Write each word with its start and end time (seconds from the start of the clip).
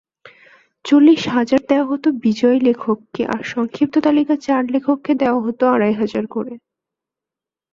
চল্লিশ 0.85 1.21
হাজার 1.27 1.61
দেওয়া 1.69 1.89
হতো 1.91 2.07
বিজয়ী 2.23 2.59
লেখককে 2.59 3.23
আর 3.27 3.41
সংক্ষিপ্ত 3.45 3.95
তালিকার 4.05 4.39
চার 4.39 4.61
লেখককে 4.73 5.11
দেওয়া 5.21 5.39
হতো 5.41 5.63
আড়াই 5.67 5.93
হাজার 5.93 6.25
করে। 6.27 6.53